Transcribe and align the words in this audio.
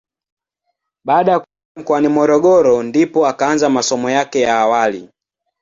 Baada 1.05 1.31
ya 1.31 1.39
kufika 1.39 1.81
mkoani 1.81 2.07
Morogoro 2.07 2.83
ndipo 2.83 3.27
akaanza 3.27 3.69
masomo 3.69 4.09
yake 4.09 4.41
ya 4.41 4.59
awali. 4.59 5.09